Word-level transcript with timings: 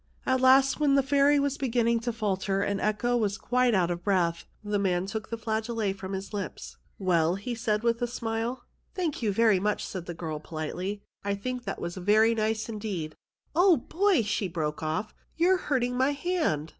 At 0.25 0.41
last, 0.41 0.79
when 0.79 0.95
the 0.95 1.03
fairy 1.03 1.39
was 1.39 1.59
beginning 1.59 1.99
to 1.99 2.11
falter 2.11 2.63
and 2.63 2.81
echo 2.81 3.15
was 3.15 3.37
quite 3.37 3.75
out 3.75 3.91
of 3.91 4.03
breath, 4.03 4.45
the 4.63 4.79
man 4.79 5.05
took 5.05 5.29
the 5.29 5.37
flageolet 5.37 5.93
from 5.95 6.13
his 6.13 6.33
lips." 6.33 6.77
Well," 6.97 7.35
he 7.35 7.53
said, 7.53 7.83
with 7.83 8.01
a 8.01 8.07
smile. 8.07 8.63
"Thank 8.95 9.21
you 9.21 9.31
very 9.31 9.59
much," 9.59 9.85
said 9.85 10.07
the 10.07 10.15
girl 10.15 10.39
politely." 10.39 11.03
I 11.23 11.35
think 11.35 11.65
that 11.65 11.79
was 11.79 11.97
very 11.97 12.33
nice 12.33 12.67
indeed. 12.67 13.13
Oh, 13.55 13.77
boy!" 13.77 14.23
she 14.23 14.47
broke 14.47 14.81
off," 14.81 15.13
you're 15.37 15.57
hurting 15.69 15.95
my 15.95 16.13
hand 16.13 16.69